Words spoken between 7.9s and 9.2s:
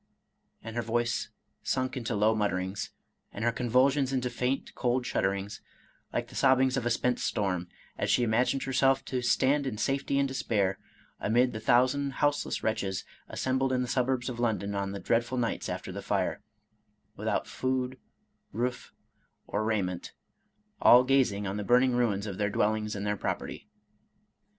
as she imagined herself